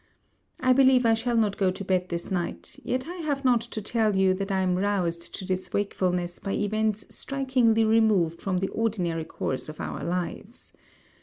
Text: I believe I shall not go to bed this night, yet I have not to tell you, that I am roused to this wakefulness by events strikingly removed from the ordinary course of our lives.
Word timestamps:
I 0.61 0.73
believe 0.73 1.05
I 1.05 1.13
shall 1.13 1.37
not 1.37 1.57
go 1.57 1.69
to 1.69 1.85
bed 1.85 2.09
this 2.09 2.31
night, 2.31 2.79
yet 2.83 3.05
I 3.07 3.17
have 3.17 3.45
not 3.45 3.61
to 3.61 3.83
tell 3.83 4.15
you, 4.15 4.33
that 4.33 4.49
I 4.51 4.61
am 4.61 4.75
roused 4.75 5.31
to 5.35 5.45
this 5.45 5.71
wakefulness 5.73 6.39
by 6.39 6.53
events 6.53 7.05
strikingly 7.15 7.85
removed 7.85 8.41
from 8.41 8.57
the 8.57 8.69
ordinary 8.69 9.25
course 9.25 9.69
of 9.69 9.79
our 9.79 10.03
lives. 10.03 10.73